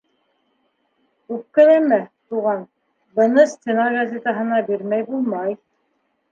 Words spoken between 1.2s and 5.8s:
Үпкәләмә, туған, быны стена газетаһына бирмәй булмай.